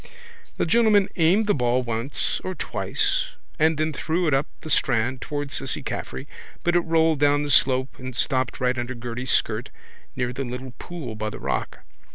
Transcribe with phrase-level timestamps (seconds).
[0.57, 3.25] The gentleman aimed the ball once or twice
[3.59, 6.27] and then threw it up the strand towards Cissy Caffrey
[6.63, 9.69] but it rolled down the slope and stopped right under Gerty's skirt
[10.15, 11.81] near the little pool by the rock.